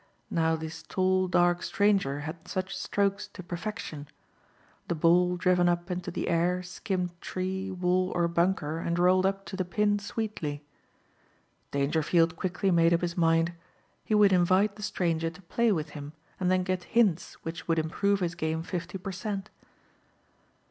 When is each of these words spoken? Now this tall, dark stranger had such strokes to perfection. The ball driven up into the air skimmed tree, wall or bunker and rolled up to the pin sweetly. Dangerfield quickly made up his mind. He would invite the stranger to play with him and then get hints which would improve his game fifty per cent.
Now 0.31 0.55
this 0.55 0.81
tall, 0.81 1.27
dark 1.27 1.61
stranger 1.61 2.21
had 2.21 2.47
such 2.47 2.75
strokes 2.75 3.27
to 3.27 3.43
perfection. 3.43 4.07
The 4.87 4.95
ball 4.95 5.37
driven 5.37 5.69
up 5.69 5.91
into 5.91 6.09
the 6.09 6.27
air 6.27 6.63
skimmed 6.63 7.11
tree, 7.21 7.69
wall 7.69 8.11
or 8.15 8.27
bunker 8.27 8.79
and 8.79 8.97
rolled 8.97 9.27
up 9.27 9.45
to 9.45 9.55
the 9.55 9.63
pin 9.63 9.99
sweetly. 9.99 10.65
Dangerfield 11.69 12.35
quickly 12.35 12.71
made 12.71 12.95
up 12.95 13.01
his 13.01 13.15
mind. 13.15 13.53
He 14.03 14.15
would 14.15 14.33
invite 14.33 14.75
the 14.75 14.81
stranger 14.81 15.29
to 15.29 15.41
play 15.43 15.71
with 15.71 15.89
him 15.89 16.13
and 16.39 16.49
then 16.49 16.63
get 16.63 16.85
hints 16.97 17.35
which 17.43 17.67
would 17.67 17.77
improve 17.77 18.21
his 18.21 18.33
game 18.33 18.63
fifty 18.63 18.97
per 18.97 19.11
cent. 19.11 19.51